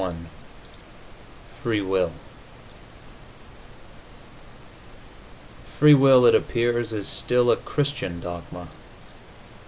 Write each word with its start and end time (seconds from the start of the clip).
XLI 0.01 0.15
FREE 1.61 1.81
WILL 1.81 2.11
Free 5.77 5.93
will, 5.93 6.25
it 6.25 6.33
appears, 6.33 6.91
is 6.91 7.07
still 7.07 7.51
a 7.51 7.55
Christian 7.55 8.19
dogma. 8.19 8.67